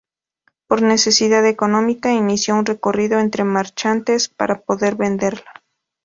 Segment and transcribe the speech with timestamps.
[0.65, 5.53] Por necesidad económica, inició un recorrido entre marchantes para poder venderla.